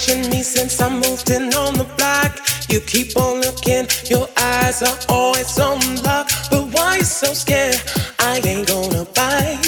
[0.00, 2.40] watching me since I moved in on the block.
[2.70, 6.30] You keep on looking, your eyes are always on lock.
[6.50, 7.76] But why you so scared?
[8.18, 9.60] I ain't gonna bite.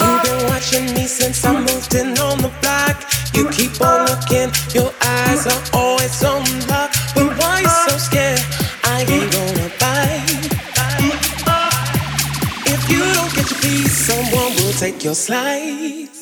[0.00, 2.96] You've been watching me since I moved in on the block.
[3.34, 5.85] You keep on looking, your eyes are always
[15.06, 16.15] your slice.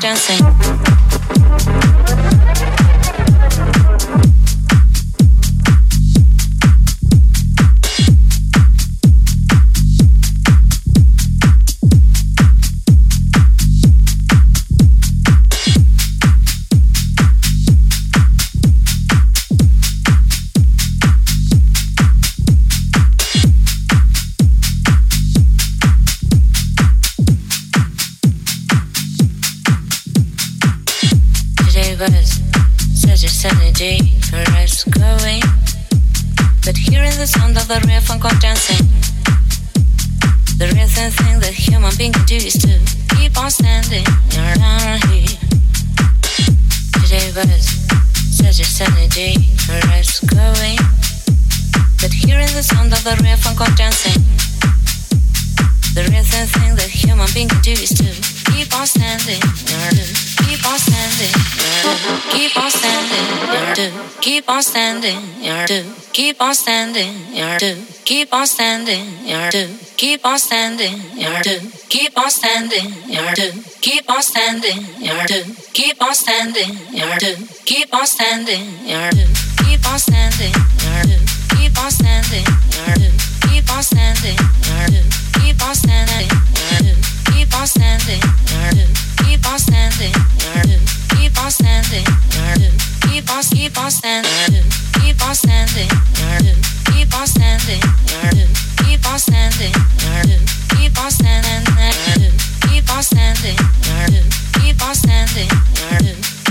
[0.00, 0.57] dancing.
[72.18, 73.52] On standing, you're do.
[73.80, 75.44] Keep on standing, you're do.
[75.72, 77.36] Keep on standing, you're do.
[77.64, 79.26] Keep on standing, you're do.
[79.62, 80.52] Keep on standing,
[80.82, 81.18] you're do.
[81.56, 83.10] Keep on standing, you're do.
[83.48, 85.02] Keep on standing, you're do.
[85.40, 86.28] Keep on standing,
[86.70, 86.97] you're do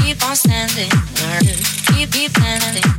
[0.08, 0.90] keep keep standing
[1.88, 2.98] keep keep standing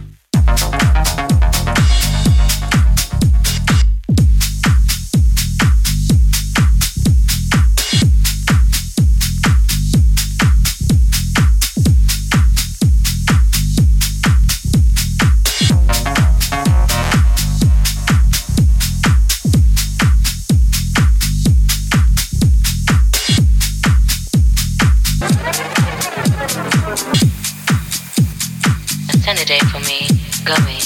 [30.48, 30.80] going.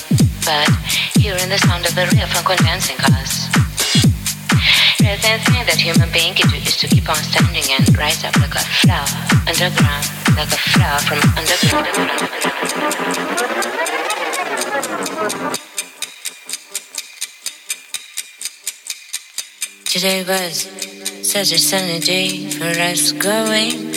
[0.44, 0.66] But
[1.14, 3.46] hearing the sound of the real funk when dancing cause
[5.03, 8.37] Rather thing that human being can do is to keep on standing and rise up
[8.38, 9.11] like a flower
[9.51, 10.07] underground,
[10.38, 11.90] like a flower from underground.
[19.87, 20.70] Today was
[21.29, 23.90] such a sunny day for us going,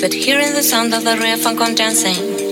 [0.00, 2.49] but hearing the sound of the real funk dancing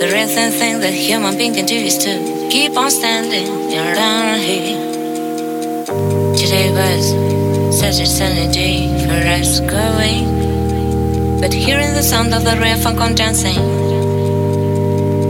[0.00, 4.78] the reason thing that human being can do is to keep on standing around here.
[6.34, 7.04] Today was
[7.78, 13.00] such a sunny day for us going, but hearing the sound of the real funk
[13.00, 13.54] on dancing.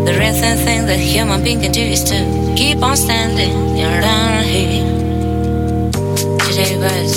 [0.06, 4.84] The reason thing that human being can do is to keep on standing around here.
[6.48, 7.16] Today was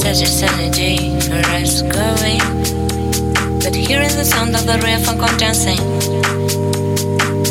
[0.00, 2.40] such a sunny day for us going,
[3.62, 4.78] but hearing the sound of the
[5.22, 5.76] on dancing.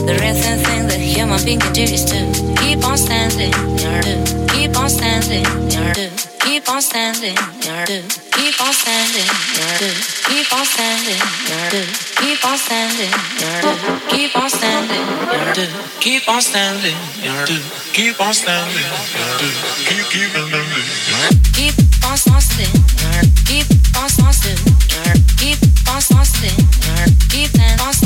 [0.05, 2.19] The reason thing that human being can do is to
[2.61, 3.53] keep on standing,
[4.47, 5.45] keep on standing,
[6.49, 8.01] keep on standing, to
[8.33, 9.29] keep on standing,
[9.77, 9.89] to
[10.25, 11.21] keep on standing,
[11.69, 11.81] to
[12.17, 13.13] keep on standing,
[13.61, 13.77] to
[14.09, 15.05] keep on standing,
[15.53, 15.67] to
[16.01, 16.97] keep on standing,
[17.45, 17.61] to
[17.93, 18.89] keep on standing,
[19.37, 19.45] to
[19.85, 20.89] keep keep on standing,
[21.53, 21.77] keep
[22.09, 22.73] on standing,
[23.05, 24.57] or keep on standing,
[25.05, 26.57] or keep on standing,
[26.97, 27.98] or keep on standing,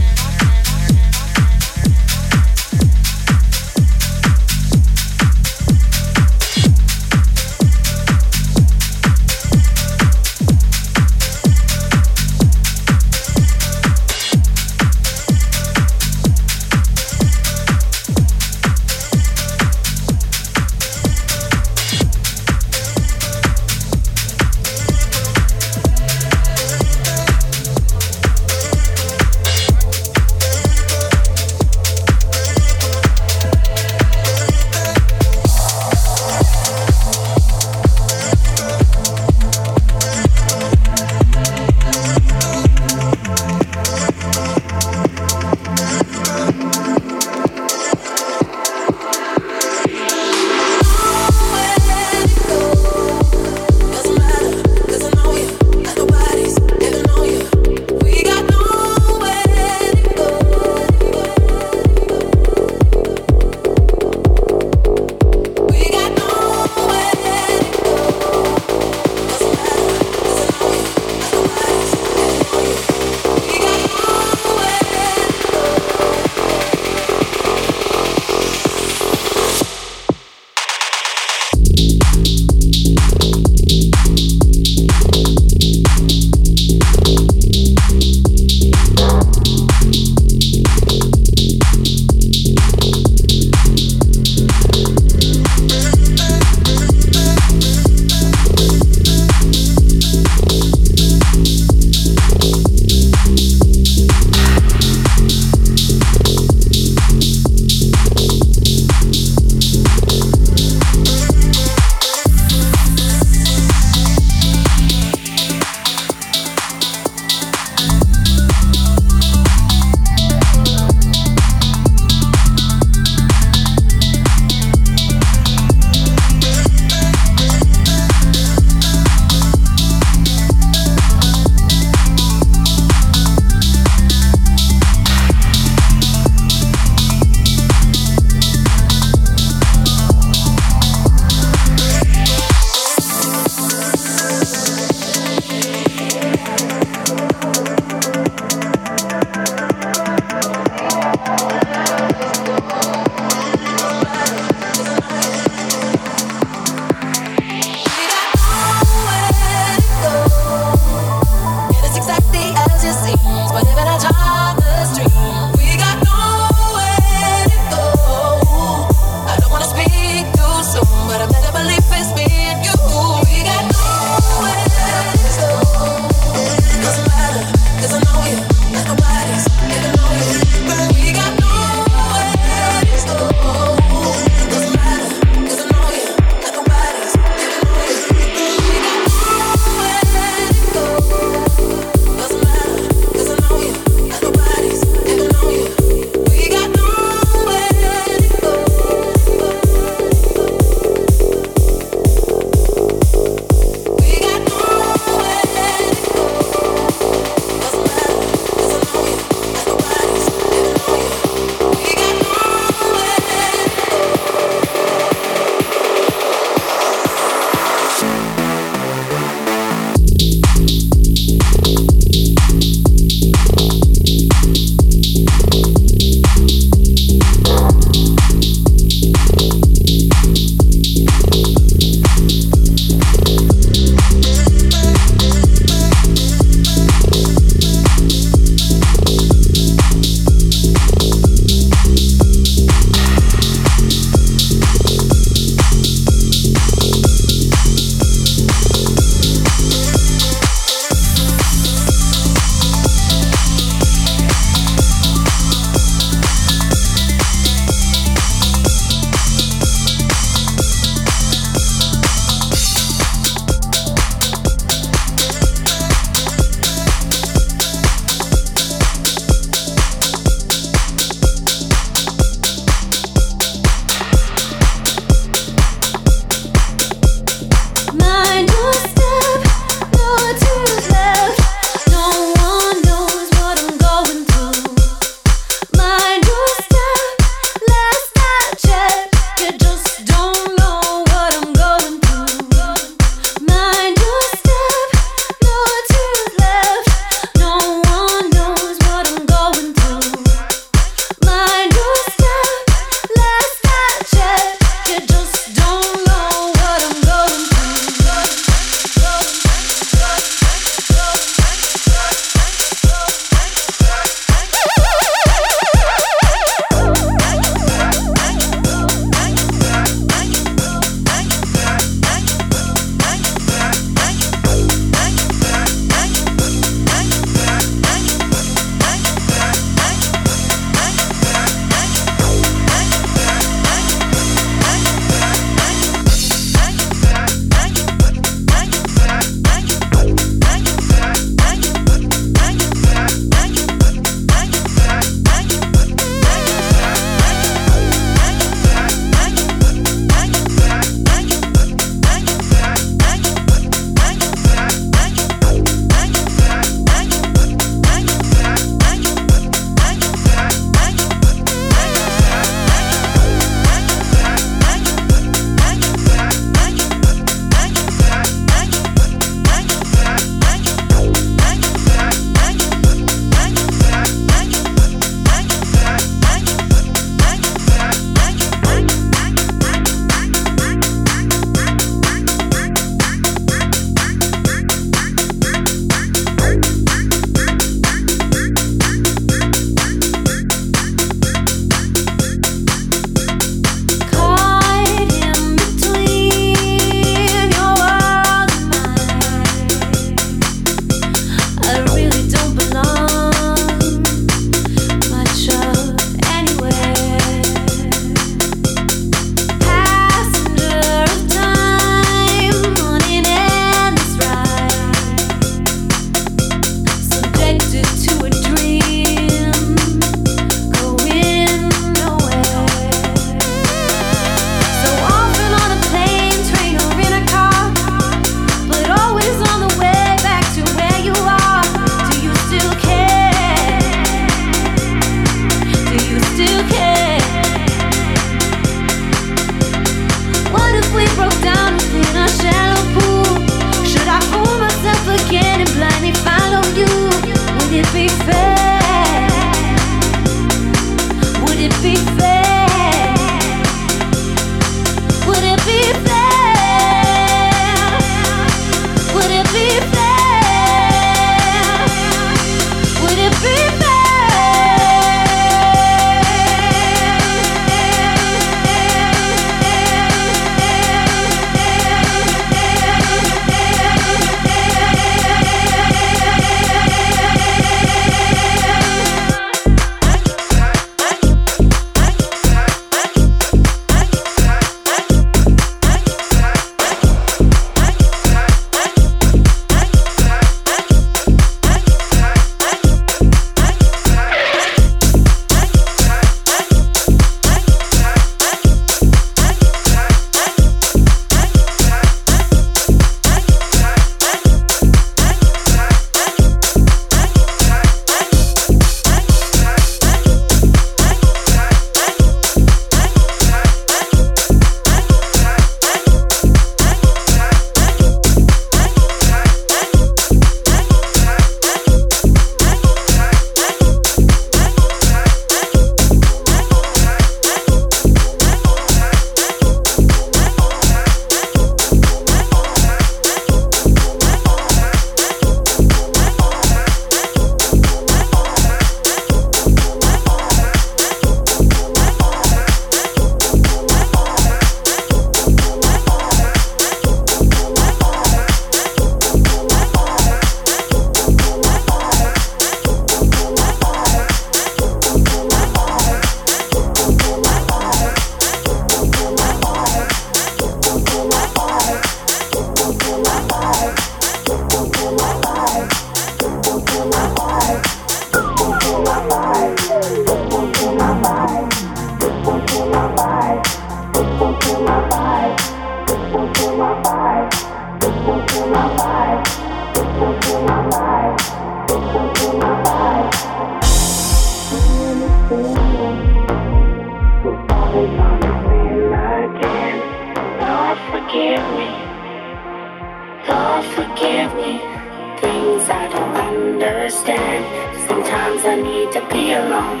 [597.44, 597.64] head.
[598.08, 600.00] Sometimes I need to be alone.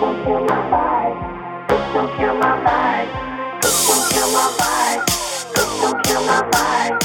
[0.00, 1.18] Don't kill my vibe.
[1.94, 3.10] Don't kill my vibe.
[3.62, 5.02] Don't kill my vibe.
[5.82, 6.96] Don't kill my vibe.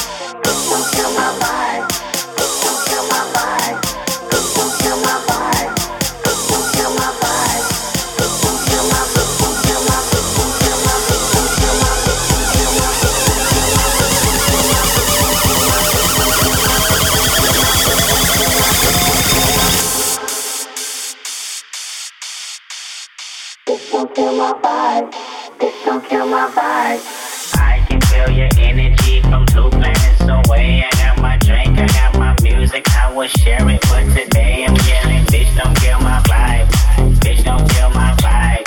[0.69, 1.96] Don't kill my vibe.
[26.29, 27.01] my vibe.
[27.57, 30.83] I can feel your energy from two planets away.
[30.83, 33.79] I got my drink, I got my music, I.
[33.89, 35.23] But today I'm killing.
[35.25, 36.67] bitch, don't kill my vibe.
[37.19, 38.63] Bitch, don't kill my vibe.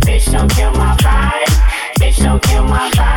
[0.00, 2.00] Bitch, don't kill my vibe.
[2.00, 3.13] Bitch, don't kill my vibe.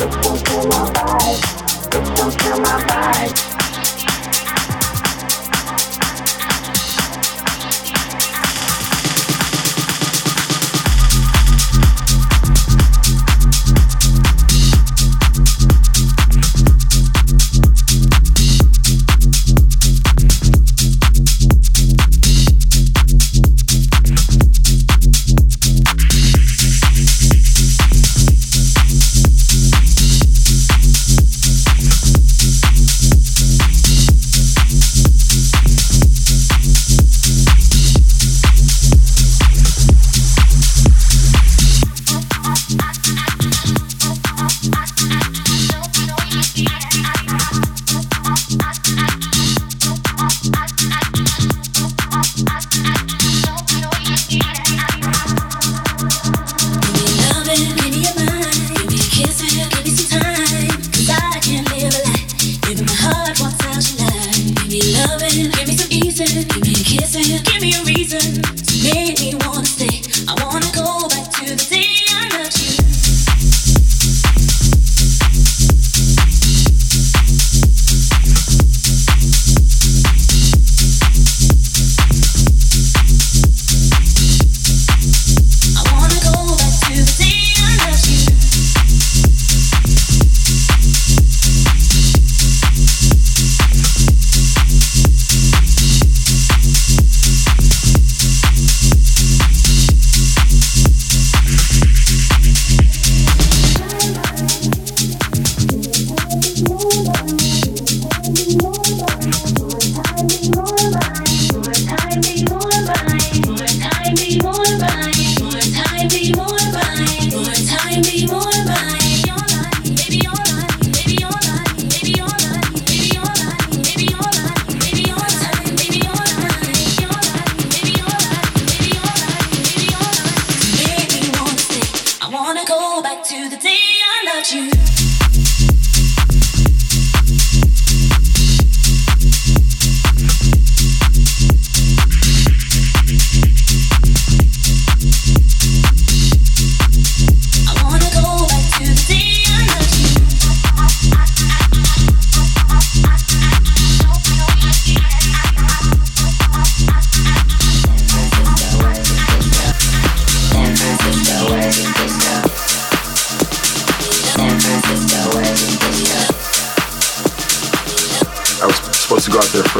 [0.00, 0.10] Don't
[0.46, 2.16] kill my vibe.
[2.16, 3.49] Don't kill my vibe.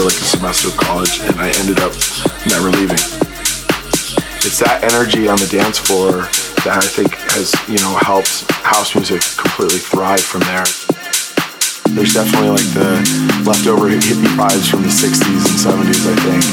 [0.00, 1.92] For like a semester of college, and I ended up
[2.48, 3.00] never leaving.
[4.40, 6.24] It's that energy on the dance floor
[6.64, 10.64] that I think has, you know, helped house music completely thrive from there.
[11.92, 12.96] There's definitely like the
[13.44, 16.44] leftover hippie vibes from the 60s and 70s, I think.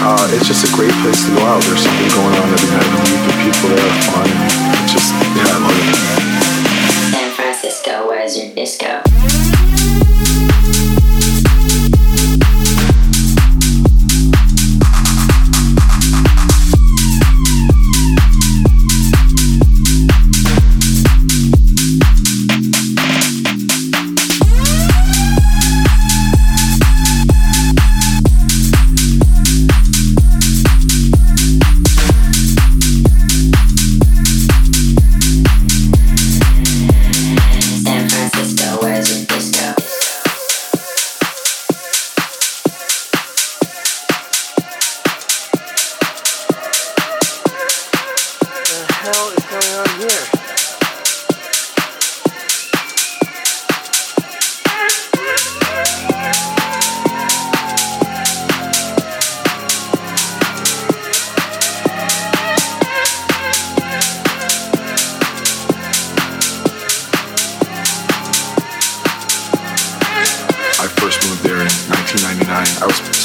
[0.00, 1.60] Uh, it's just a great place to go out.
[1.68, 4.28] There's something going on every night of the week, and people there are fun.
[4.80, 6.00] It's just, yeah, I love it.
[7.12, 9.04] San Francisco, where's your disco?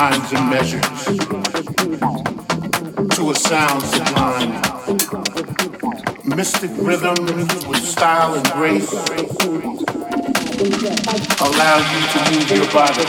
[0.00, 1.04] and measures
[3.16, 4.52] to a sound sublime.
[6.24, 7.16] Mystic rhythm
[7.68, 8.92] with style and grace
[11.40, 13.06] allow you to move your body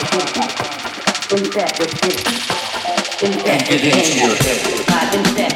[3.45, 5.48] and get into your head.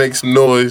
[0.00, 0.70] Make some noise.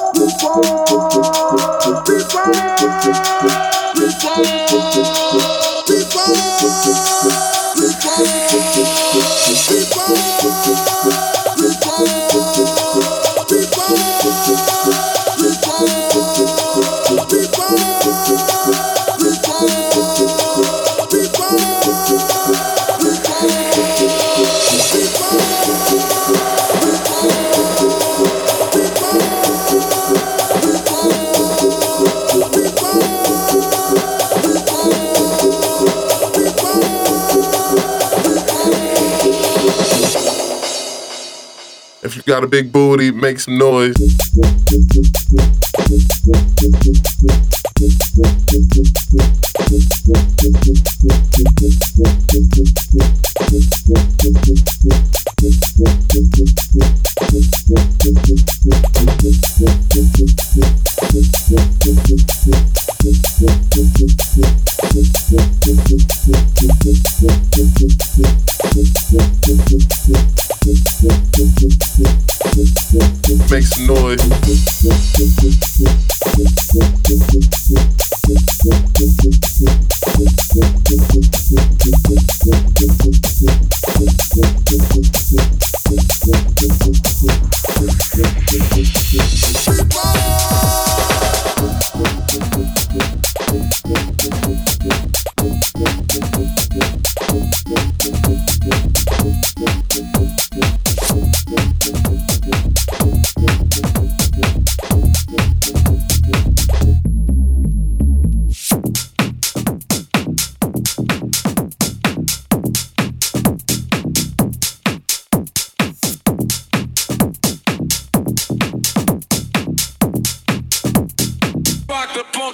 [42.41, 43.95] got a big booty, make some noise.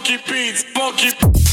[0.07, 1.46] funky beats, funky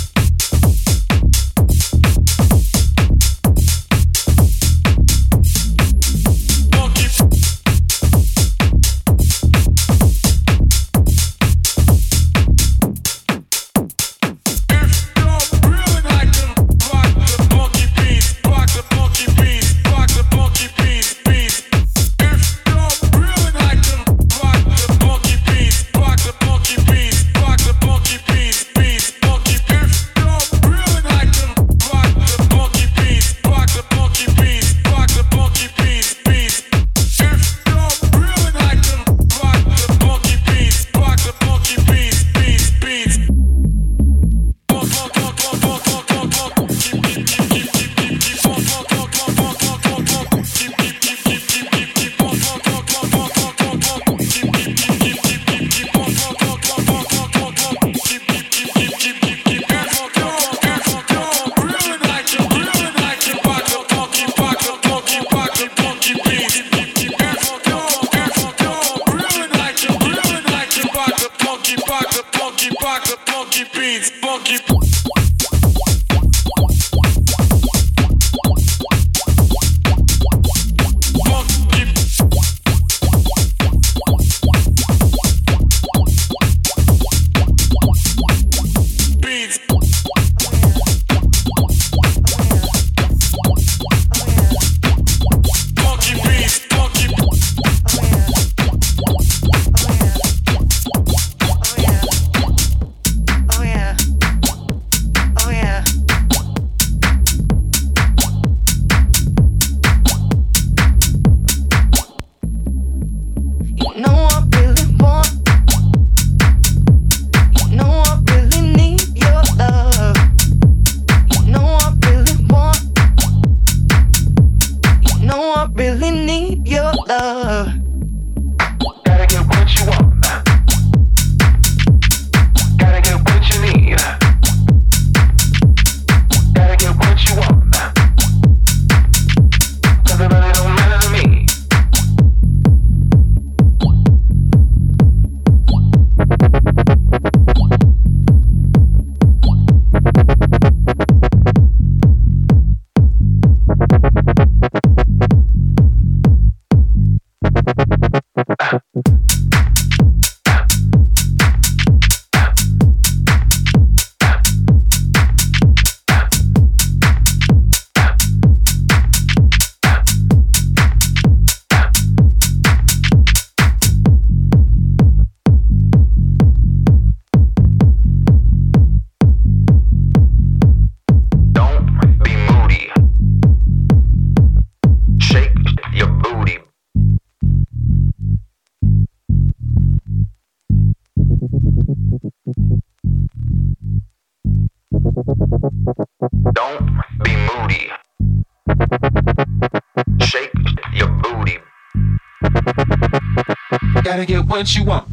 [204.54, 205.08] what you want.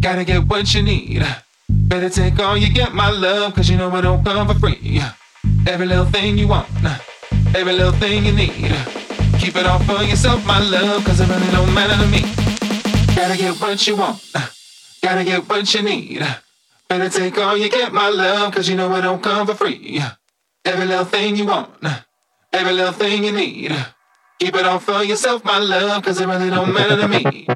[0.00, 1.24] Gotta get what you need.
[1.68, 5.00] Better take all you get, my love, cause you know it don't come for free.
[5.68, 6.66] Every little thing you want,
[7.54, 8.74] every little thing you need.
[9.38, 12.22] Keep it all for yourself, my love, cause it really don't matter to me.
[13.14, 14.20] Gotta get what you want,
[15.00, 16.26] gotta get what you need.
[16.88, 20.02] Better take all you get, my love, cause you know it don't come for free.
[20.64, 21.70] Every little thing you want,
[22.52, 23.70] every little thing you need.
[24.40, 27.46] Keep it all for yourself, my love, cause it really don't matter to me.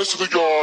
[0.00, 0.59] place the go.